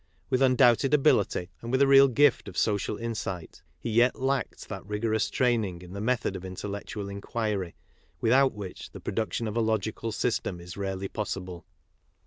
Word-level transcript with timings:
With 0.31 0.41
undoubted 0.41 0.95
ability 0.95 1.51
and 1.61 1.71
with 1.71 1.79
a 1.79 1.85
real 1.85 2.07
gift 2.07 2.47
of 2.47 2.57
social 2.57 2.97
insight, 2.97 3.61
he 3.77 3.91
yet 3.91 4.19
lacked 4.19 4.67
that 4.67 4.83
rigorous 4.83 5.29
training 5.29 5.83
in 5.83 5.93
the 5.93 6.01
method 6.01 6.35
of 6.35 6.43
intellectual 6.43 7.07
inquiry 7.07 7.75
without 8.19 8.53
which 8.53 8.89
the 8.93 8.99
pro 8.99 9.13
duction 9.13 9.47
of 9.47 9.55
a 9.55 9.61
logical 9.61 10.11
system 10.11 10.59
is 10.59 10.75
rarely 10.75 11.07
possible. 11.07 11.67